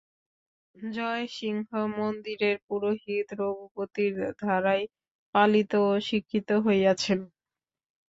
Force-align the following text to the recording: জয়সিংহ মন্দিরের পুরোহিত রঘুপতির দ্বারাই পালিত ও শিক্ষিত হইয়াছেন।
জয়সিংহ 0.75 1.69
মন্দিরের 1.95 2.55
পুরোহিত 2.67 3.27
রঘুপতির 3.39 4.11
দ্বারাই 4.39 4.81
পালিত 5.35 5.71
ও 5.83 6.01
শিক্ষিত 6.07 6.49
হইয়াছেন। 6.65 7.19